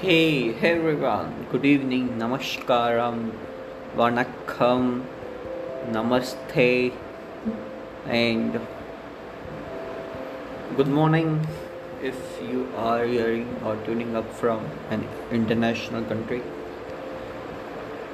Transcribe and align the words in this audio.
Hey, 0.00 0.52
hey 0.52 0.70
everyone. 0.70 1.46
Good 1.52 1.66
evening. 1.66 2.16
Namaskaram. 2.16 3.32
Vanakkam. 3.94 5.04
Namaste. 5.90 6.94
And 8.06 8.58
good 10.78 10.88
morning 10.88 11.46
if 12.02 12.16
you 12.40 12.66
are 12.78 13.04
hearing 13.04 13.54
or 13.66 13.76
tuning 13.84 14.16
up 14.16 14.32
from 14.32 14.64
an 14.88 15.06
international 15.30 16.04
country. 16.04 16.40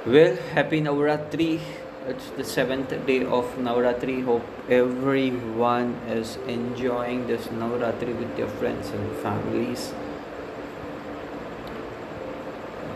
Well, 0.05 0.35
happy 0.53 0.81
Navaratri. 0.81 1.61
It's 2.09 2.31
the 2.31 2.45
seventh 2.45 2.89
day 3.07 3.25
of 3.25 3.45
Navaratri. 3.59 4.25
Hope 4.25 4.43
everyone 4.71 5.97
is 6.09 6.37
enjoying 6.49 7.27
this 7.27 7.49
Navaratri 7.49 8.19
with 8.19 8.39
your 8.39 8.49
friends 8.49 8.89
and 8.89 9.17
families. 9.19 9.93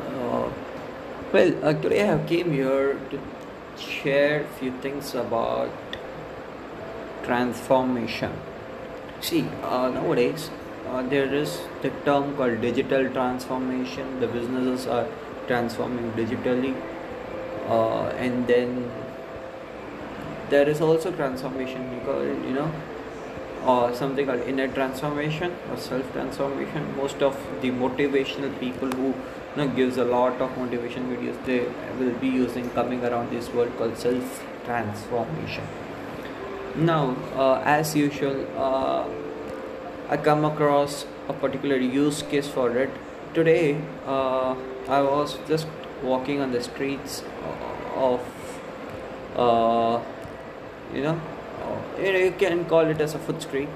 Uh, 0.09 0.49
well, 1.35 1.53
uh, 1.63 1.75
today 1.75 2.01
I 2.01 2.07
have 2.07 2.27
came 2.27 2.51
here 2.51 2.99
to 3.11 3.21
share 3.79 4.47
few 4.59 4.73
things 4.81 5.15
about 5.15 5.69
transformation. 7.25 8.33
See, 9.21 9.45
uh, 9.63 9.91
nowadays 9.91 10.49
uh, 10.89 11.03
there 11.03 11.33
is 11.35 11.61
the 11.83 11.91
term 12.07 12.35
called 12.39 12.63
digital 12.63 13.11
transformation. 13.11 14.19
The 14.21 14.29
businesses 14.29 14.87
are 14.87 15.07
transforming 15.47 16.11
digitally, 16.13 16.75
uh, 17.69 18.09
and 18.19 18.47
then 18.47 18.91
there 20.51 20.69
is 20.69 20.81
also 20.81 21.11
transformation 21.13 21.89
because 21.99 22.27
you 22.47 22.53
know 22.53 22.71
or 23.67 23.95
something 23.95 24.27
called 24.27 24.41
inner 24.43 24.69
transformation 24.69 25.55
or 25.71 25.77
self 25.77 26.11
transformation 26.13 26.97
most 26.97 27.23
of 27.23 27.39
the 27.63 27.71
motivational 27.71 28.59
people 28.61 28.91
who 28.91 29.07
you 29.07 29.57
know 29.57 29.69
gives 29.69 29.97
a 29.97 30.05
lot 30.05 30.41
of 30.47 30.59
motivation 30.59 31.09
videos 31.13 31.39
they 31.47 31.61
will 31.99 32.13
be 32.25 32.29
using 32.29 32.69
coming 32.71 33.05
around 33.05 33.31
this 33.31 33.49
word 33.55 33.75
called 33.79 33.97
self 33.97 34.45
transformation 34.67 35.65
now 36.77 37.17
uh, 37.37 37.63
as 37.65 37.97
usual 37.97 38.47
uh, 38.59 39.05
i 40.11 40.17
come 40.17 40.45
across 40.45 41.07
a 41.29 41.33
particular 41.33 41.77
use 41.77 42.23
case 42.23 42.47
for 42.47 42.77
it. 42.77 42.91
Today 43.33 43.81
uh, 44.07 44.55
i 44.89 45.01
was 45.01 45.39
just 45.49 45.67
walking 46.05 46.41
on 46.41 46.53
the 46.53 46.63
streets 46.63 47.23
of 47.97 48.21
uh, 49.37 50.01
you 50.93 51.03
know 51.03 51.21
you 51.99 52.13
know 52.13 52.19
you 52.19 52.33
can 52.33 52.65
call 52.67 52.87
it 52.95 53.01
as 53.01 53.15
a 53.15 53.19
foot 53.19 53.43
street. 53.43 53.69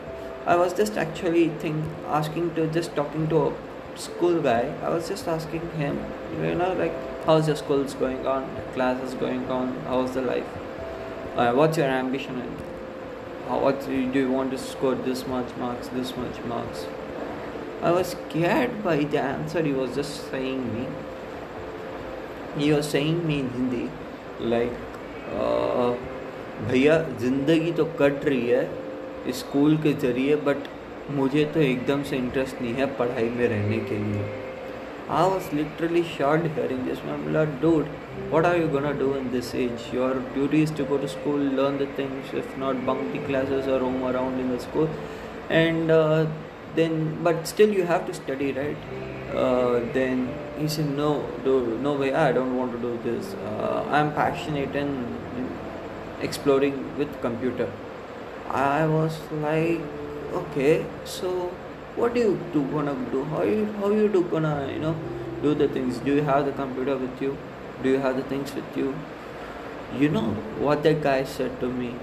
I 0.47 0.57
was 0.57 0.73
just 0.73 0.97
actually 0.97 1.49
think 1.65 1.85
asking 2.07 2.55
to 2.55 2.67
just 2.69 2.95
talking 2.95 3.29
to 3.29 3.49
a 3.49 3.53
school 3.97 4.41
guy. 4.41 4.75
I 4.83 4.89
was 4.89 5.09
just 5.09 5.29
asking 5.29 5.69
him 5.73 5.99
you 6.43 6.55
know 6.55 6.73
like 6.75 6.95
how's 7.25 7.49
your 7.49 7.57
school's 7.57 7.95
going 7.95 8.27
on? 8.27 8.49
Classes 8.75 9.15
going 9.15 9.51
on? 9.51 9.77
How's 9.87 10.13
the 10.13 10.23
life? 10.23 10.47
Uh, 11.37 11.53
what's 11.53 11.77
your 11.77 11.87
ambition 11.87 12.41
and 12.41 12.57
how, 13.49 13.61
what 13.61 13.85
do 13.87 13.93
you, 13.93 14.13
do 14.13 14.19
you 14.19 14.31
want 14.31 14.51
to 14.51 14.59
score 14.59 14.95
this 14.95 15.27
much 15.27 15.55
marks 15.57 15.89
this 15.89 16.17
much 16.17 16.41
marks? 16.45 16.87
I 17.81 17.93
was 17.93 18.09
scared 18.09 18.83
by 18.83 19.05
the 19.05 19.21
answer 19.21 19.63
he 19.63 19.73
was 19.73 19.95
just 19.95 20.31
saying 20.31 20.75
me 20.75 20.87
you 22.59 22.75
are 22.77 22.83
saying 22.83 23.23
me 23.25 23.39
in 23.39 23.51
Hindi 23.55 23.89
like 24.51 24.73
भैया, 26.69 26.99
ज़िंदगी 27.21 27.73
तो 27.73 27.85
cut 28.01 28.25
रही 28.25 28.49
है 28.49 29.33
school 29.41 29.77
के 29.83 29.93
ज़रिए 30.05 30.37
but 30.47 30.69
मुझे 31.17 31.45
तो 31.55 31.61
एकदम 31.61 32.03
से 32.03 32.17
इंटरेस्ट 32.17 32.61
नहीं 32.63 32.75
है 32.75 32.87
पढ़ाई 32.97 33.29
में 33.37 33.47
रहने 33.49 33.79
के 33.91 33.99
लिए। 33.99 34.25
I 35.11 35.31
was 35.31 35.55
literally 35.57 36.03
short 36.17 36.43
hearing 36.57 36.81
this 36.89 37.05
मैं 37.05 37.23
बोला 37.25 37.45
dude 37.61 37.87
what 38.33 38.47
are 38.47 38.57
you 38.61 38.69
gonna 38.69 38.91
do 38.99 39.15
in 39.17 39.31
this 39.31 39.55
age 39.55 39.95
your 39.95 40.15
duty 40.35 40.63
is 40.63 40.75
to 40.79 40.85
go 40.85 40.99
to 40.99 41.07
school 41.09 41.41
learn 41.61 41.79
the 41.79 41.89
things 41.99 42.35
if 42.39 42.59
not 42.61 42.85
bunk 42.89 43.15
the 43.15 43.27
classes 43.27 43.69
और 43.69 43.81
roam 43.81 44.03
around 44.09 44.41
in 44.41 44.57
the 44.57 44.61
school 44.61 44.89
and 45.51 45.91
then 46.75 47.23
but 47.23 47.47
still 47.47 47.71
you 47.71 47.85
have 47.85 48.07
to 48.07 48.15
study 48.15 48.53
right? 48.53 48.77
Uh, 49.35 49.81
then 49.93 50.35
he 50.59 50.67
said 50.67 50.89
no 50.89 51.29
dude 51.45 51.81
no 51.83 51.93
way 51.93 52.15
i 52.15 52.33
don't 52.33 52.57
want 52.57 52.73
to 52.73 52.79
do 52.79 52.99
this. 53.05 53.35
Uh, 53.35 53.85
i'm 53.91 54.13
passionate 54.15 54.75
and 54.75 55.19
exploring 56.21 56.97
with 56.99 57.21
computer. 57.21 57.71
I 58.51 58.87
was 58.87 59.21
like 59.31 59.81
okay 60.33 60.87
so 61.05 61.53
what 61.97 62.15
do 62.15 62.21
you 62.21 62.41
do 62.53 62.63
gonna 62.73 62.95
do? 63.13 63.25
How 63.25 63.43
you 63.43 63.67
how 63.81 63.91
you 63.91 64.09
do 64.09 64.23
gonna 64.25 64.71
you 64.73 64.79
know 64.79 64.97
do 65.43 65.55
the 65.55 65.69
things? 65.69 65.99
Do 65.99 66.15
you 66.15 66.23
have 66.23 66.47
the 66.47 66.53
computer 66.53 66.97
with 66.97 67.23
you? 67.23 67.37
Do 67.83 67.91
you 67.91 67.99
have 67.99 68.17
the 68.17 68.23
things 68.23 68.55
with 68.55 68.77
you? 68.77 68.95
You 69.97 70.09
know 70.09 70.27
what 70.67 70.83
that 70.83 71.03
guy 71.03 71.25
said 71.25 71.61
to 71.61 71.69
me 71.69 71.95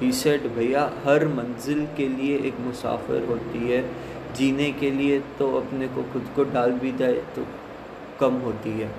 he 0.00 0.10
said 0.12 0.46
भैया, 0.54 0.82
हर 1.04 1.26
मंजिल 1.28 1.86
के 1.96 2.08
लिए 2.08 2.36
एक 2.48 2.60
मुसाफिर 2.60 3.24
होती 3.28 3.68
है। 3.68 3.82
जीने 4.36 4.70
के 4.72 4.90
लिए 4.90 5.18
तो 5.38 5.50
अपने 5.56 5.88
को 5.88 6.02
खुद 6.12 6.28
को 6.36 6.44
डाल 6.52 6.72
भी 6.78 6.92
जाए 6.98 7.20
तो 7.36 7.46
कम 8.20 8.34
होती 8.44 8.70
है। 8.80 8.90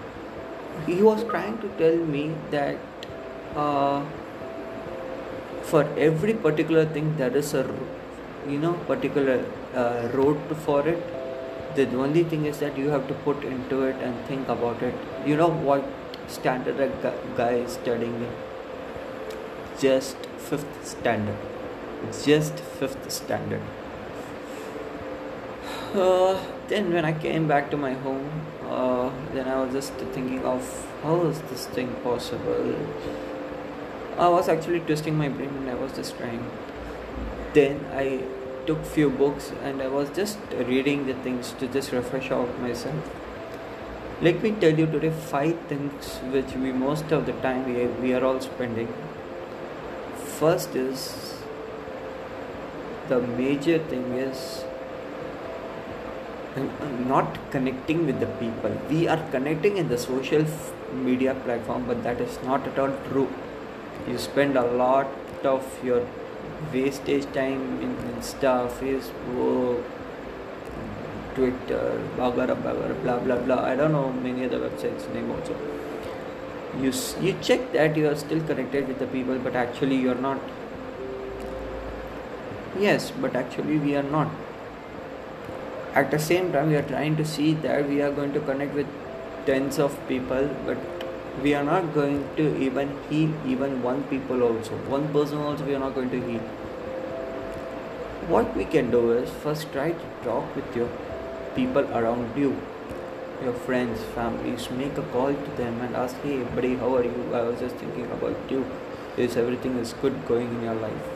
He 0.88 1.01
was 1.01 1.25
trying 1.28 1.57
to 1.59 1.67
tell 1.78 2.00
me 2.05 2.23
that 2.51 2.78
for 5.72 5.95
every 6.00 6.34
particular 6.44 6.91
thing 6.95 7.11
that 7.17 7.35
is 7.35 7.55
a 7.57 7.63
you 8.50 8.59
know 8.59 8.72
particular 8.89 10.11
road 10.16 10.53
for 10.66 10.89
it 10.89 11.79
the 11.79 11.95
only 12.00 12.23
thing 12.31 12.47
is 12.47 12.59
that 12.59 12.79
you 12.79 12.89
have 12.89 13.07
to 13.07 13.13
put 13.25 13.45
in 13.45 13.63
to 13.69 13.85
it 13.88 14.01
and 14.01 14.16
think 14.29 14.50
about 14.50 14.84
it 14.84 15.28
you 15.28 15.38
know 15.38 15.47
what 15.63 16.29
standard 16.35 16.78
guy 17.38 17.66
studying 17.69 18.25
just 19.81 20.24
fifth 20.50 20.88
standard. 20.88 21.38
It's 22.07 22.25
just 22.25 22.59
fifth 22.79 23.11
standard. 23.11 23.61
Uh, 25.95 26.38
then 26.67 26.91
when 26.94 27.06
i 27.06 27.11
came 27.25 27.47
back 27.47 27.69
to 27.72 27.78
my 27.78 27.94
home 28.06 28.29
uh, 28.69 29.09
then 29.34 29.47
i 29.47 29.55
was 29.61 29.72
just 29.72 29.94
thinking 30.16 30.44
of 30.44 30.72
how 31.03 31.22
is 31.28 31.39
this 31.50 31.67
thing 31.67 31.94
possible? 32.03 32.75
I 34.17 34.28
was 34.28 34.50
actually 34.50 34.79
twisting 34.79 35.16
my 35.17 35.29
brain 35.29 35.50
and 35.50 35.69
i 35.69 35.75
was 35.75 35.91
just 35.94 36.17
trying. 36.17 36.44
Then 37.53 37.85
i 37.94 38.23
took 38.66 38.84
few 38.85 39.09
books 39.09 39.51
and 39.63 39.81
i 39.81 39.88
was 39.88 40.09
just 40.09 40.38
reading 40.72 41.05
the 41.05 41.13
things 41.25 41.53
to 41.59 41.67
just 41.67 41.91
refresh 41.91 42.31
out 42.31 42.59
myself. 42.59 43.16
Let 44.22 44.41
me 44.41 44.51
tell 44.51 44.79
you 44.79 44.88
today 44.88 45.11
five 45.11 45.57
things 45.73 46.17
which 46.35 46.53
we 46.55 46.72
most 46.72 47.11
of 47.11 47.25
the 47.25 47.34
time 47.45 47.66
we, 47.72 47.85
we 48.03 48.13
are 48.13 48.25
all 48.25 48.41
spending 48.41 48.94
first 50.40 50.75
is 50.75 51.01
the 53.09 53.19
major 53.22 53.78
thing 53.90 54.06
is 54.13 54.63
not 57.07 57.38
connecting 57.51 58.06
with 58.06 58.19
the 58.19 58.28
people. 58.44 58.72
We 58.90 59.07
are 59.07 59.22
connecting 59.31 59.78
in 59.78 59.90
the 59.90 59.97
social 59.97 60.46
media 60.94 61.35
platform 61.46 61.85
but 61.88 62.03
that 62.03 62.22
is 62.22 62.38
not 62.44 62.68
at 62.68 62.79
all 62.79 62.94
true. 63.09 63.29
You 64.07 64.18
spend 64.18 64.57
a 64.57 64.63
lot 64.63 65.07
of 65.44 65.63
your 65.84 66.06
wastage 66.73 67.25
time 67.34 67.63
in 67.85 67.96
insta 68.12 68.53
facebook 68.79 69.84
twitter 71.35 71.88
bagara 72.17 72.56
bagara 72.67 72.96
blah 73.03 73.17
blah 73.19 73.38
blah. 73.46 73.63
I 73.72 73.75
don't 73.75 73.91
know 73.91 74.12
many 74.12 74.46
other 74.46 74.59
websites 74.59 75.12
name 75.13 75.31
also 75.31 75.56
you 76.81 76.91
you 77.21 77.35
check 77.41 77.71
that 77.73 77.97
you 77.97 78.07
are 78.09 78.15
still 78.15 78.41
connected 78.47 78.87
with 78.87 78.99
the 78.99 79.07
people 79.07 79.37
but 79.39 79.55
actually 79.55 79.95
you 79.95 80.11
are 80.11 80.21
not. 80.25 80.39
Yes 82.79 83.11
but 83.25 83.35
actually 83.35 83.77
we 83.77 83.95
are 83.95 84.03
not. 84.03 84.29
At 85.93 86.11
the 86.11 86.19
same 86.19 86.51
time 86.51 86.69
we 86.69 86.75
are 86.75 86.87
trying 86.93 87.16
to 87.17 87.25
see 87.25 87.53
that 87.66 87.87
we 87.87 88.01
are 88.01 88.11
going 88.11 88.33
to 88.33 88.41
connect 88.41 88.73
with 88.73 88.87
tens 89.45 89.79
of 89.79 89.97
people 90.09 90.49
but 90.66 90.77
we 91.41 91.53
are 91.53 91.63
not 91.63 91.93
going 91.93 92.22
to 92.35 92.45
even 92.67 92.93
heal 93.09 93.33
even 93.45 93.81
one 93.81 94.03
people 94.03 94.43
also. 94.43 94.78
One 94.97 95.07
person 95.13 95.39
also 95.39 95.66
we 95.66 95.75
are 95.75 95.79
not 95.87 95.95
going 95.95 96.09
to 96.09 96.21
heal. 96.28 96.41
What 98.35 98.55
we 98.55 98.66
can 98.66 98.91
do 98.91 99.11
is 99.11 99.29
first 99.43 99.71
try 99.71 99.91
to 99.91 100.07
talk 100.23 100.55
with 100.55 100.75
your 100.75 100.89
people 101.55 101.85
around 101.97 102.35
you 102.35 102.55
your 103.43 103.53
friends 103.53 104.02
families 104.16 104.70
make 104.72 104.97
a 104.97 105.03
call 105.14 105.34
to 105.34 105.52
them 105.58 105.79
and 105.82 105.96
ask 105.96 106.16
hey 106.23 106.43
buddy 106.43 106.76
how 106.76 106.96
are 106.96 107.03
you? 107.03 107.23
I 107.34 107.41
was 107.41 107.59
just 107.59 107.76
thinking 107.76 108.05
about 108.11 108.52
you. 108.52 108.66
Is 109.17 109.37
everything 109.37 109.78
is 109.78 109.93
good 110.02 110.26
going 110.28 110.47
in 110.55 110.64
your 110.64 110.76
life? 110.76 111.09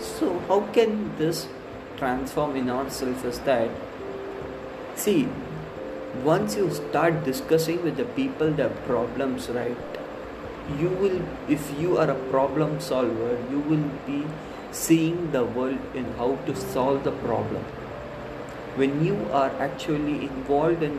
So 0.00 0.38
how 0.48 0.60
can 0.78 1.16
this 1.16 1.48
transform 1.96 2.56
in 2.56 2.70
ourselves 2.70 3.24
is 3.24 3.38
that 3.40 3.70
see 4.96 5.28
once 6.24 6.56
you 6.56 6.70
start 6.70 7.24
discussing 7.24 7.82
with 7.82 7.96
the 7.96 8.04
people 8.16 8.50
their 8.50 8.74
problems 8.86 9.48
right 9.48 10.00
you 10.78 10.88
will 11.02 11.20
if 11.48 11.70
you 11.78 11.96
are 11.96 12.10
a 12.10 12.18
problem 12.32 12.80
solver 12.80 13.36
you 13.50 13.60
will 13.70 13.86
be 14.06 14.24
seeing 14.72 15.30
the 15.32 15.44
world 15.44 15.78
in 15.94 16.04
how 16.14 16.34
to 16.46 16.56
solve 16.56 17.04
the 17.04 17.12
problem. 17.12 17.62
When 18.76 19.04
you 19.04 19.28
are 19.32 19.50
actually 19.60 20.24
involved 20.24 20.82
in 20.82 20.96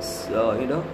uh, 0.00 0.56
you 0.60 0.66
know 0.66 0.84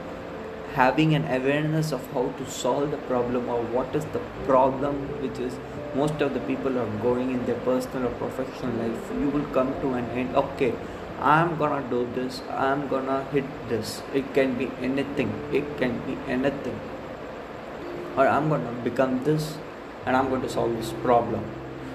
having 0.75 1.15
an 1.15 1.25
awareness 1.37 1.93
of 1.93 2.06
how 2.12 2.25
to 2.39 2.51
solve 2.51 2.91
the 2.91 2.97
problem 3.09 3.49
or 3.49 3.62
what 3.77 3.95
is 3.95 4.05
the 4.06 4.23
problem 4.47 4.97
which 5.23 5.39
is 5.39 5.56
most 5.95 6.21
of 6.21 6.35
the 6.35 6.41
people 6.41 6.79
are 6.79 6.91
going 7.03 7.31
in 7.31 7.45
their 7.47 7.61
personal 7.67 8.09
or 8.09 8.15
professional 8.23 8.73
life 8.83 9.12
you 9.21 9.29
will 9.29 9.47
come 9.59 9.73
to 9.81 9.95
an 9.95 10.05
end. 10.11 10.35
Okay 10.35 10.75
i'm 11.21 11.56
gonna 11.59 11.83
do 11.91 12.09
this 12.15 12.43
i'm 12.51 12.89
gonna 12.89 13.25
hit 13.33 13.45
this. 13.69 14.03
It 14.12 14.35
can 14.35 14.59
be 14.59 14.71
anything 14.81 15.31
it 15.53 15.77
can 15.79 16.00
be 16.07 16.19
anything. 16.27 16.81
Or 18.17 18.27
i'm 18.27 18.49
gonna 18.49 18.73
become 18.83 19.23
this 19.25 19.57
and 20.07 20.17
i'm 20.17 20.29
going 20.29 20.43
to 20.43 20.49
solve 20.49 20.77
this 20.77 20.93
problem. 21.03 21.45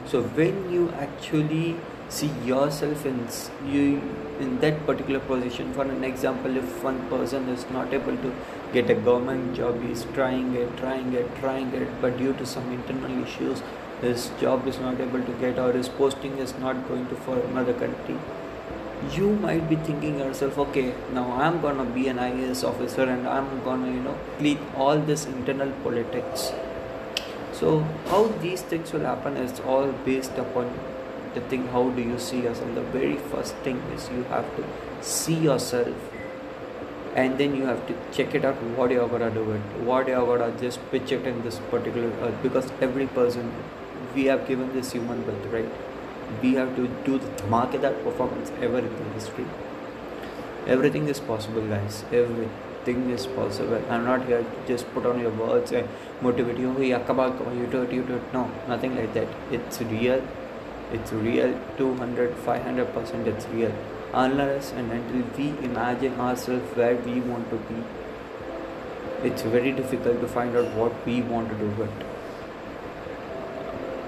So 0.05 0.21
when 0.21 0.71
you 0.71 0.91
actually 0.91 1.75
see 2.09 2.31
yourself 2.43 3.05
in 3.05 3.27
you 3.65 4.01
in 4.39 4.59
that 4.59 4.85
particular 4.85 5.19
position. 5.19 5.73
For 5.73 5.83
an 5.83 6.03
example 6.03 6.57
if 6.57 6.83
one 6.83 6.99
person 7.09 7.49
is 7.49 7.65
not 7.71 7.93
able 7.93 8.17
to 8.17 8.33
get 8.73 8.89
a 8.89 8.95
government 8.95 9.55
job 9.55 9.81
he's 9.83 10.03
trying 10.15 10.55
it 10.55 10.75
trying 10.77 11.13
it 11.13 11.35
trying 11.37 11.71
it 11.73 11.89
but 12.01 12.17
due 12.17 12.33
to 12.33 12.45
some 12.45 12.71
internal 12.71 13.23
issues 13.23 13.63
his 14.01 14.29
job 14.39 14.67
is 14.67 14.79
not 14.79 14.99
able 15.01 15.23
to 15.29 15.31
get 15.43 15.57
or 15.57 15.71
his 15.73 15.89
posting 15.89 16.37
is 16.37 16.53
not 16.59 16.87
going 16.87 17.07
to 17.07 17.15
for 17.15 17.39
another 17.39 17.73
country 17.73 18.17
you 19.15 19.29
might 19.45 19.67
be 19.69 19.75
thinking 19.87 20.19
yourself 20.19 20.57
okay 20.65 20.93
now 21.13 21.25
i'm 21.41 21.59
gonna 21.61 21.85
be 21.97 22.07
an 22.09 22.17
ias 22.17 22.63
officer 22.69 23.03
and 23.03 23.27
i'm 23.27 23.47
gonna 23.63 23.91
you 23.91 24.01
know 24.07 24.17
clean 24.37 24.59
all 24.75 24.99
this 24.99 25.25
internal 25.25 25.71
politics. 25.83 26.51
So 27.53 27.79
how 28.07 28.27
these 28.41 28.61
things 28.61 28.93
will 28.93 29.01
happen 29.01 29.35
is 29.35 29.59
all 29.61 29.91
based 30.05 30.37
upon 30.37 30.71
the 31.33 31.41
thing 31.41 31.67
how 31.67 31.89
do 31.89 32.01
you 32.01 32.19
see 32.19 32.41
yourself? 32.41 32.73
The 32.75 32.81
very 32.81 33.17
first 33.33 33.55
thing 33.67 33.77
is 33.95 34.09
you 34.09 34.23
have 34.23 34.55
to 34.55 34.63
see 35.01 35.35
yourself. 35.35 35.95
And 37.15 37.37
then 37.37 37.55
you 37.55 37.65
have 37.65 37.85
to 37.87 37.95
check 38.11 38.35
it 38.35 38.45
out 38.45 38.61
what 38.77 38.91
you're 38.91 39.07
gonna 39.09 39.31
do 39.31 39.51
it. 39.51 39.61
What 39.89 40.07
you're 40.07 40.25
gonna 40.25 40.51
just 40.59 40.79
pitch 40.91 41.11
it 41.11 41.25
in 41.25 41.41
this 41.43 41.59
particular 41.71 42.11
uh, 42.21 42.31
because 42.43 42.71
every 42.81 43.07
person 43.07 43.51
we 44.15 44.25
have 44.25 44.47
given 44.47 44.71
this 44.73 44.91
human 44.91 45.23
birth 45.23 45.45
right? 45.47 45.69
We 46.43 46.53
have 46.53 46.75
to 46.75 46.87
do 47.05 47.17
the 47.17 47.77
that 47.79 48.03
performance 48.03 48.51
ever 48.61 48.79
in 48.79 48.95
the 48.95 49.13
history. 49.15 49.45
Everything 50.67 51.07
is 51.07 51.19
possible 51.19 51.61
guys. 51.61 52.03
Everything 52.11 53.09
is 53.09 53.25
possible. 53.25 53.81
I'm 53.89 54.05
not 54.05 54.25
here 54.25 54.43
to 54.43 54.67
just 54.67 54.91
put 54.93 55.05
on 55.05 55.19
your 55.19 55.31
words 55.31 55.71
and 55.71 55.87
motivate 56.21 56.57
you 56.57 56.75
yeah, 56.83 56.99
come 56.99 57.19
you 57.57 57.65
do 57.65 57.81
it 57.81 57.91
you 57.91 58.03
do 58.03 58.15
it. 58.17 58.33
No 58.33 58.51
nothing 58.67 58.95
like 58.95 59.13
that. 59.15 59.27
It's 59.51 59.81
real 59.81 60.21
it's 60.91 61.11
real. 61.11 61.59
200 61.77 62.35
500% 62.35 63.27
it's 63.27 63.47
real. 63.47 63.73
Unless 64.13 64.71
and 64.71 64.91
until 64.91 65.23
we 65.37 65.49
imagine 65.65 66.19
ourselves 66.19 66.75
where 66.75 66.95
we 66.95 67.19
want 67.21 67.49
to 67.51 67.57
be 67.71 67.83
it's 69.23 69.41
very 69.41 69.71
difficult 69.71 70.21
to 70.21 70.27
find 70.27 70.55
out 70.55 70.73
what 70.75 70.93
we 71.05 71.21
want 71.21 71.49
to 71.49 71.55
do 71.55 71.69
but 71.77 71.89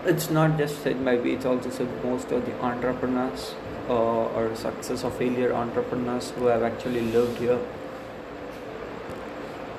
it's 0.06 0.30
not 0.30 0.58
just 0.58 0.82
said 0.84 1.04
by 1.04 1.18
me 1.18 1.34
it's 1.34 1.46
also 1.46 1.70
said 1.70 1.90
most 2.04 2.32
of 2.32 2.46
the 2.46 2.54
entrepreneurs 2.62 3.54
uh, 3.90 4.40
or 4.40 4.56
success 4.56 5.04
or 5.04 5.12
failure 5.12 5.54
entrepreneurs 5.54 6.32
who 6.32 6.46
have 6.46 6.64
actually 6.64 7.02
lived 7.02 7.38
here 7.40 7.60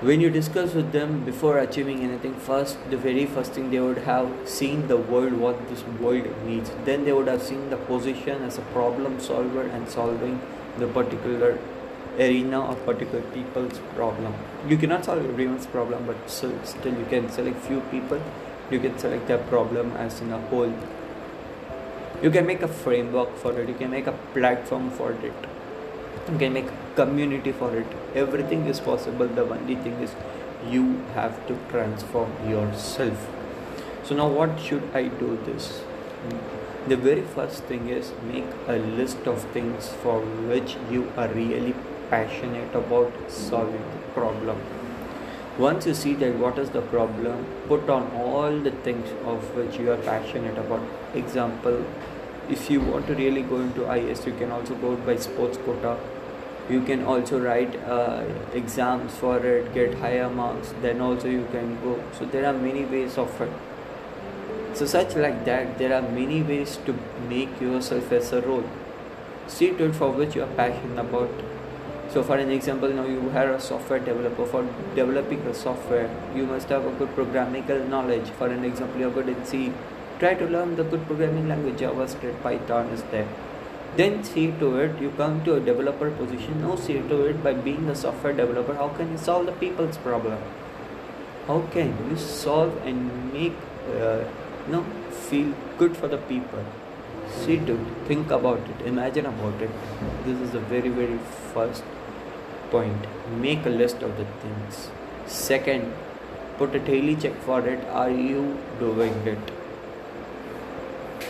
when 0.06 0.20
you 0.20 0.28
discuss 0.30 0.72
with 0.74 0.90
them 0.90 1.24
before 1.24 1.58
achieving 1.58 2.00
anything 2.04 2.32
first 2.46 2.78
the 2.90 2.96
very 2.96 3.24
first 3.34 3.52
thing 3.52 3.70
they 3.70 3.78
would 3.78 3.98
have 4.06 4.30
seen 4.54 4.88
the 4.88 4.96
world 4.96 5.34
what 5.34 5.68
this 5.68 5.84
world 6.00 6.26
needs. 6.44 6.72
Then 6.84 7.04
they 7.04 7.12
would 7.12 7.28
have 7.28 7.40
seen 7.40 7.70
the 7.70 7.76
position 7.76 8.42
as 8.42 8.58
a 8.58 8.62
problem 8.72 9.20
solver 9.20 9.62
and 9.62 9.88
solving 9.88 10.40
the 10.78 10.88
particular 10.88 11.56
arena 12.18 12.62
of 12.62 12.84
particular 12.84 13.22
people's 13.30 13.78
problem. 13.94 14.34
You 14.68 14.76
cannot 14.76 15.04
solve 15.04 15.24
everyone's 15.24 15.66
problem 15.66 16.04
but 16.04 16.28
still, 16.28 16.58
still 16.64 16.98
you 16.98 17.06
can 17.06 17.30
select 17.30 17.58
few 17.58 17.80
people. 17.92 18.20
You 18.72 18.80
can 18.80 18.98
select 18.98 19.28
their 19.28 19.38
problem 19.54 19.92
as 19.92 20.20
in 20.20 20.32
a 20.32 20.40
whole. 20.48 20.74
You 22.20 22.32
can 22.32 22.44
make 22.44 22.62
a 22.62 22.68
framework 22.68 23.36
for 23.36 23.56
it. 23.56 23.68
You 23.68 23.76
can 23.76 23.92
make 23.92 24.08
a 24.08 24.18
platform 24.34 24.90
for 24.90 25.12
it 25.12 25.34
you 26.30 26.38
can 26.38 26.52
make 26.52 26.68
community 26.94 27.52
for 27.52 27.76
it. 27.76 27.86
Everything 28.14 28.66
is 28.66 28.80
possible 28.80 29.26
the 29.26 29.42
only 29.42 29.76
thing 29.76 29.94
is 29.94 30.14
you 30.68 31.02
have 31.14 31.46
to 31.48 31.56
transform 31.68 32.30
yourself. 32.48 33.28
So 34.04 34.14
now 34.14 34.28
what 34.28 34.60
should 34.60 34.84
i 34.94 35.08
do 35.08 35.38
this? 35.46 35.82
The 36.88 36.96
very 36.96 37.22
first 37.22 37.64
thing 37.64 37.88
is 37.88 38.12
make 38.26 38.52
a 38.66 38.76
list 38.76 39.26
of 39.26 39.42
things 39.56 39.88
for 40.02 40.20
which 40.20 40.76
you 40.90 41.12
are 41.16 41.28
really 41.28 41.74
passionate 42.10 42.74
about 42.74 43.12
solving 43.28 43.82
the 43.92 43.98
problem. 44.14 44.60
Once 45.58 45.86
you 45.86 45.94
see 45.94 46.14
that 46.14 46.34
what 46.36 46.58
is 46.58 46.70
the 46.70 46.80
problem 46.80 47.44
put 47.68 47.88
on 47.90 48.10
all 48.12 48.58
the 48.58 48.70
things 48.86 49.10
of 49.24 49.54
which 49.56 49.78
you 49.78 49.90
are 49.92 49.98
passionate 49.98 50.58
about. 50.58 50.82
Example 51.14 51.84
if 52.50 52.70
you 52.70 52.80
want 52.80 53.06
to 53.06 53.14
really 53.14 53.42
go 53.42 53.60
into 53.60 53.90
IS, 53.92 54.26
you 54.26 54.32
can 54.34 54.50
also 54.50 54.74
go 54.74 54.96
by 54.96 55.16
sports 55.16 55.56
quota. 55.58 55.96
You 56.70 56.80
can 56.82 57.04
also 57.04 57.40
write 57.40 57.74
uh, 57.84 58.24
exams 58.54 59.14
for 59.14 59.38
it, 59.38 59.74
get 59.74 59.94
higher 59.94 60.28
marks. 60.28 60.74
Then 60.80 61.00
also 61.00 61.28
you 61.28 61.46
can 61.50 61.82
go. 61.82 62.02
So 62.18 62.24
there 62.24 62.46
are 62.46 62.52
many 62.52 62.84
ways 62.84 63.18
of 63.18 63.40
it. 63.40 63.50
So 64.74 64.86
such 64.86 65.16
like 65.16 65.44
that, 65.44 65.78
there 65.78 65.94
are 65.94 66.02
many 66.02 66.42
ways 66.42 66.78
to 66.86 66.94
make 67.28 67.60
yourself 67.60 68.10
as 68.12 68.32
a 68.32 68.40
role. 68.40 68.64
See 69.46 69.70
to 69.70 69.86
it 69.86 69.94
for 69.94 70.10
which 70.10 70.34
you 70.34 70.42
are 70.44 70.54
passionate 70.60 70.98
about. 70.98 71.30
So 72.10 72.22
for 72.22 72.36
an 72.36 72.50
example, 72.50 72.88
now 72.90 73.06
you 73.06 73.30
are 73.34 73.52
a 73.52 73.60
software 73.60 73.98
developer. 73.98 74.46
For 74.46 74.62
developing 74.94 75.40
a 75.40 75.54
software, 75.54 76.08
you 76.34 76.46
must 76.46 76.68
have 76.68 76.86
a 76.86 76.92
good 76.92 77.14
programming 77.14 77.66
knowledge. 77.90 78.30
For 78.38 78.46
an 78.46 78.64
example, 78.64 79.00
you 79.00 79.08
are 79.08 79.10
good 79.10 79.28
in 79.28 79.44
C 79.44 79.72
try 80.22 80.34
to 80.34 80.46
learn 80.46 80.76
the 80.76 80.84
good 80.90 81.04
programming 81.06 81.48
language 81.48 81.80
javascript 81.82 82.36
python 82.42 82.90
is 82.96 83.00
there 83.14 83.26
then 83.96 84.24
see 84.24 84.50
to 84.60 84.76
it 84.76 85.00
you 85.00 85.10
come 85.16 85.44
to 85.44 85.54
a 85.54 85.60
developer 85.60 86.10
position 86.10 86.60
now 86.62 86.76
see 86.76 86.94
to 87.08 87.16
it 87.26 87.42
by 87.44 87.52
being 87.52 87.88
a 87.90 87.94
software 87.94 88.32
developer. 88.32 88.74
How 88.74 88.88
can 88.88 89.12
you 89.12 89.18
solve 89.18 89.46
the 89.46 89.52
people's 89.52 89.98
problem? 89.98 90.38
How 91.46 91.60
can 91.72 91.94
you 92.08 92.16
solve 92.16 92.76
and 92.86 93.32
make 93.32 93.52
uh, 94.00 94.24
you 94.66 94.72
know 94.72 94.84
feel 95.10 95.54
good 95.78 95.96
for 95.96 96.08
the 96.08 96.18
people? 96.18 96.64
See 97.30 97.58
to 97.58 97.74
it. 97.74 97.86
Think 98.06 98.30
about 98.30 98.60
it. 98.60 98.86
Imagine 98.86 99.26
about 99.26 99.60
it. 99.60 99.70
This 100.24 100.38
is 100.40 100.52
the 100.52 100.60
very 100.60 100.88
very 100.88 101.18
first 101.52 101.84
point. 102.70 103.06
Make 103.46 103.66
a 103.66 103.70
list 103.70 104.02
of 104.02 104.16
the 104.16 104.24
things. 104.44 104.88
Second 105.26 105.92
put 106.58 106.74
a 106.74 106.78
daily 106.78 107.16
check 107.16 107.34
for 107.42 107.66
it. 107.66 107.84
Are 107.88 108.10
you 108.10 108.58
doing 108.78 109.12
it 109.26 109.61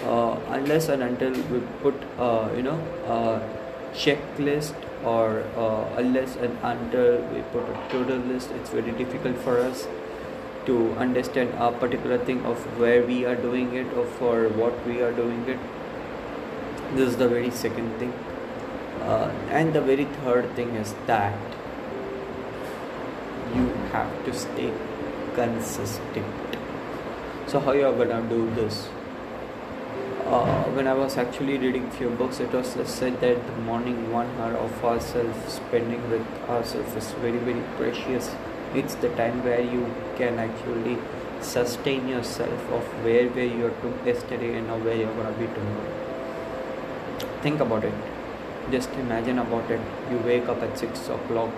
uh, 0.05 0.39
unless 0.51 0.89
and 0.89 1.03
until 1.03 1.33
we 1.51 1.61
put 1.83 1.95
uh, 2.19 2.49
you 2.57 2.63
know 2.63 2.79
a 3.07 3.41
checklist 3.95 4.75
or 5.05 5.45
uh, 5.57 5.85
unless 5.97 6.37
and 6.37 6.57
until 6.63 7.21
we 7.35 7.43
put 7.53 7.63
a 7.63 7.89
to-do 7.91 8.17
list 8.33 8.51
it's 8.53 8.71
very 8.71 8.93
difficult 8.93 9.37
for 9.39 9.59
us 9.61 9.87
to 10.67 10.93
understand 10.93 11.51
a 11.59 11.73
particular 11.73 12.19
thing 12.19 12.45
of 12.47 12.59
where 12.79 13.05
we 13.05 13.25
are 13.25 13.35
doing 13.35 13.75
it 13.75 13.93
or 13.95 14.05
for 14.19 14.49
what 14.49 14.87
we 14.87 15.01
are 15.03 15.13
doing 15.13 15.49
it. 15.49 15.59
This 16.95 17.11
is 17.11 17.17
the 17.17 17.29
very 17.29 17.51
second 17.51 17.99
thing. 17.99 18.13
Uh, 19.01 19.33
and 19.51 19.73
the 19.73 19.81
very 19.81 20.05
third 20.23 20.55
thing 20.55 20.75
is 20.77 20.95
that 21.07 21.37
you 23.55 23.67
have 23.93 24.25
to 24.25 24.33
stay 24.33 24.73
consistent. 25.35 26.57
So 27.47 27.59
how 27.59 27.73
you 27.73 27.87
are 27.87 27.93
gonna 27.93 28.23
do 28.29 28.49
this 28.55 28.89
uh, 30.27 30.65
when 30.77 30.87
I 30.87 30.95
was 30.95 31.17
actually 31.19 31.59
reading 31.59 31.91
few 31.91 32.11
books, 32.11 32.41
it 32.41 32.53
was 32.53 32.69
said 32.89 33.21
that 33.21 33.47
the 33.47 33.57
morning 33.65 34.11
one 34.13 34.29
hour 34.41 34.55
of 34.55 34.85
ourselves 34.85 35.55
spending 35.55 36.09
with 36.11 36.27
ourselves 36.49 36.95
is 37.01 37.11
very 37.25 37.39
very 37.39 37.63
precious. 37.77 38.31
It's 38.75 38.95
the 38.95 39.11
time 39.21 39.43
where 39.45 39.61
you 39.61 39.83
can 40.17 40.39
actually 40.39 40.97
sustain 41.41 42.09
yourself 42.09 42.71
of 42.79 42.89
where 43.05 43.29
where 43.39 43.51
you 43.57 43.67
are 43.67 43.93
yesterday 44.07 44.55
and 44.59 44.69
now 44.69 44.79
where 44.79 44.97
you're 45.03 45.15
gonna 45.17 45.35
be 45.43 45.49
tomorrow. 45.59 45.93
Think 47.43 47.61
about 47.61 47.85
it. 47.85 47.93
Just 48.71 48.91
imagine 49.05 49.39
about 49.41 49.71
it. 49.71 49.81
You 50.11 50.19
wake 50.31 50.49
up 50.49 50.63
at 50.63 50.79
six 50.79 51.09
o'clock 51.09 51.51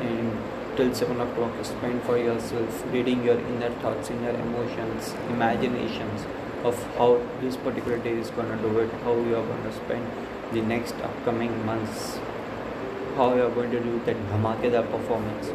and 0.00 0.38
till 0.76 0.94
seven 0.94 1.20
o'clock 1.20 1.52
you 1.58 1.64
spend 1.64 2.02
for 2.04 2.16
yourself, 2.16 2.80
reading 2.92 3.22
your 3.24 3.38
inner 3.52 3.70
thoughts, 3.84 4.10
inner 4.10 4.34
emotions, 4.46 5.14
imaginations 5.36 6.26
of 6.64 6.82
how 6.98 7.20
this 7.40 7.56
particular 7.56 7.98
day 7.98 8.12
is 8.24 8.30
gonna 8.30 8.56
do 8.62 8.78
it, 8.80 8.90
how 9.04 9.14
you 9.14 9.36
are 9.36 9.46
gonna 9.46 9.72
spend 9.72 10.06
the 10.52 10.62
next 10.62 10.94
upcoming 11.08 11.54
months, 11.66 12.18
how 13.16 13.34
you 13.34 13.42
are 13.42 13.50
going 13.50 13.70
to 13.70 13.80
do 13.80 14.00
that 14.06 14.16
dhamakedar 14.30 14.84
performance. 14.90 15.50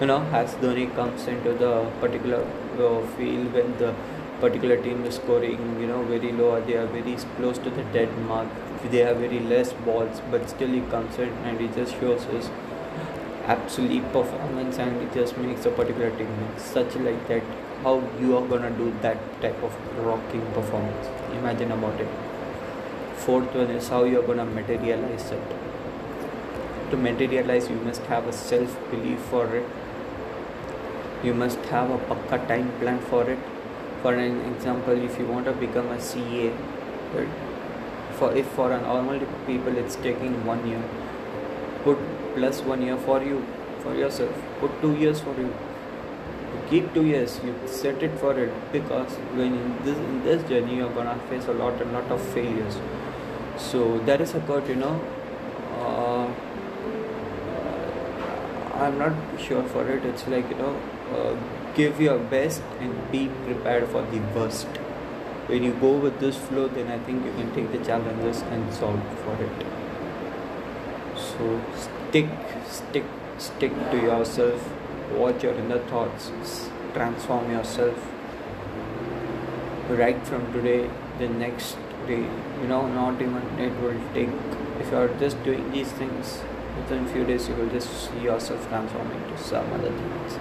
You 0.00 0.06
know, 0.06 0.22
as 0.40 0.54
Dhoni 0.56 0.92
comes 0.96 1.26
into 1.28 1.52
the 1.54 1.72
particular 2.00 2.44
uh, 2.78 3.06
field 3.16 3.52
when 3.52 3.76
the 3.78 3.94
particular 4.40 4.76
team 4.84 5.04
is 5.08 5.14
scoring 5.14 5.60
you 5.80 5.86
know 5.86 6.02
very 6.12 6.32
low 6.38 6.50
or 6.54 6.60
they 6.68 6.76
are 6.78 6.86
very 6.94 7.14
close 7.36 7.58
to 7.66 7.70
the 7.78 7.84
dead 7.96 8.16
mark 8.30 8.48
they 8.94 9.02
have 9.08 9.18
very 9.24 9.38
less 9.50 9.72
balls 9.88 10.20
but 10.32 10.48
still 10.52 10.72
he 10.76 10.80
comes 10.94 11.18
in 11.24 11.28
and 11.50 11.60
he 11.60 11.68
just 11.76 11.92
shows 12.00 12.24
his 12.32 12.50
absolute 13.54 14.08
performance 14.12 14.78
and 14.78 15.00
he 15.02 15.06
just 15.20 15.38
makes 15.38 15.64
a 15.66 15.70
particular 15.70 16.10
team 16.16 16.48
such 16.56 16.96
like 17.06 17.28
that 17.28 17.42
how 17.82 17.92
you 18.20 18.36
are 18.36 18.46
gonna 18.46 18.70
do 18.70 18.92
that 19.02 19.18
type 19.42 19.62
of 19.62 19.76
rocking 20.06 20.44
performance. 20.56 21.08
Imagine 21.38 21.72
about 21.72 22.00
it. 22.00 22.08
Fourth 23.24 23.54
one 23.54 23.70
is 23.70 23.88
how 23.88 24.04
you're 24.04 24.26
gonna 24.26 24.44
materialize 24.44 25.30
it. 25.30 25.54
To 26.90 26.96
materialize 26.96 27.68
you 27.70 27.76
must 27.76 28.02
have 28.12 28.28
a 28.28 28.32
self 28.32 28.76
belief 28.90 29.18
for 29.32 29.46
it. 29.56 29.66
You 31.24 31.34
must 31.34 31.58
have 31.72 31.90
a 31.90 31.98
pakka 32.12 32.46
time 32.48 32.70
plan 32.78 33.00
for 33.10 33.28
it. 33.30 33.38
For 34.02 34.14
an 34.14 34.40
example 34.52 35.04
if 35.10 35.18
you 35.18 35.26
want 35.26 35.46
to 35.46 35.52
become 35.52 35.90
a 35.96 36.00
ca 36.00 36.52
for 38.18 38.32
if 38.36 38.46
for 38.60 38.70
an 38.72 38.82
normal 38.82 39.20
people 39.50 39.76
it's 39.84 39.96
taking 39.96 40.38
one 40.46 40.66
year. 40.68 40.82
Put 41.84 41.98
plus 42.36 42.62
one 42.62 42.82
year 42.82 42.96
for 42.96 43.22
you 43.22 43.44
for 43.80 43.94
yourself. 43.94 44.48
Put 44.60 44.80
two 44.80 44.96
years 44.96 45.20
for 45.20 45.34
you 45.40 45.42
you 45.42 45.71
keep 46.72 46.92
two 46.98 47.06
years 47.06 47.38
you 47.46 47.54
set 47.78 48.04
it 48.08 48.18
for 48.24 48.34
it 48.44 48.60
because 48.76 49.16
when 49.40 49.56
in 49.62 49.72
this 49.86 50.04
in 50.10 50.20
this 50.28 50.44
journey 50.50 50.76
you're 50.82 50.94
gonna 51.00 51.16
face 51.32 51.48
a 51.54 51.56
lot 51.62 51.82
and 51.86 51.98
lot 52.00 52.14
of 52.18 52.28
failures 52.36 52.78
so 53.70 53.82
that 54.10 54.26
is 54.26 54.36
quote 54.46 54.72
you 54.74 54.78
know 54.84 54.94
uh, 55.86 56.26
i'm 58.84 58.96
not 59.04 59.42
sure 59.48 59.64
for 59.74 59.88
it 59.96 60.10
it's 60.12 60.26
like 60.36 60.54
you 60.54 60.62
know 60.62 60.72
uh, 61.16 61.34
give 61.74 62.00
your 62.00 62.18
best 62.18 62.62
and 62.80 63.10
be 63.10 63.28
prepared 63.44 63.88
for 63.88 64.02
the 64.02 64.18
worst. 64.34 64.66
When 65.46 65.62
you 65.62 65.72
go 65.72 65.92
with 65.92 66.20
this 66.20 66.36
flow, 66.36 66.68
then 66.68 66.90
I 66.90 66.98
think 66.98 67.24
you 67.24 67.32
can 67.32 67.54
take 67.54 67.72
the 67.72 67.84
challenges 67.84 68.42
and 68.42 68.72
solve 68.72 69.02
for 69.24 69.36
it. 69.42 69.66
So 71.16 71.60
stick, 71.76 72.28
stick, 72.68 73.04
stick 73.38 73.72
to 73.90 73.96
yourself. 73.96 74.68
Watch 75.10 75.42
your 75.42 75.54
inner 75.54 75.78
thoughts. 75.78 76.30
Transform 76.94 77.50
yourself. 77.50 77.96
Right 79.88 80.26
from 80.26 80.52
today, 80.52 80.88
the 81.18 81.28
next 81.28 81.76
day, 82.06 82.24
you 82.60 82.68
know, 82.68 82.86
not 82.86 83.20
even 83.20 83.42
it 83.58 83.78
will 83.80 84.00
take. 84.14 84.30
If 84.80 84.90
you 84.90 84.96
are 84.96 85.08
just 85.18 85.42
doing 85.44 85.70
these 85.72 85.92
things, 85.92 86.42
within 86.76 87.06
few 87.06 87.24
days 87.24 87.48
you 87.48 87.54
will 87.54 87.68
just 87.68 87.90
see 88.04 88.20
yourself 88.20 88.68
transforming 88.68 89.22
to 89.30 89.38
some 89.38 89.72
other 89.72 89.90
things 89.90 90.38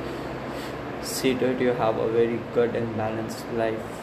see 1.04 1.34
that 1.34 1.60
you 1.60 1.74
have 1.82 1.98
a 1.98 2.08
very 2.12 2.40
good 2.54 2.76
and 2.76 2.96
balanced 2.96 3.46
life 3.54 4.02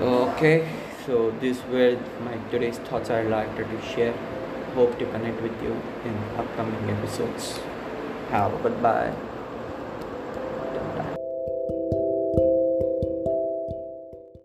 okay 0.00 0.68
so 1.04 1.30
these 1.40 1.62
were 1.74 1.96
my 2.26 2.36
today's 2.50 2.78
thoughts 2.90 3.10
i 3.10 3.22
like 3.22 3.56
to 3.56 3.80
share 3.94 4.14
hope 4.74 4.98
to 4.98 5.06
connect 5.16 5.42
with 5.42 5.62
you 5.62 5.74
in 6.04 6.14
upcoming 6.42 6.90
episodes 6.96 7.58
a 8.54 8.58
goodbye 8.58 9.16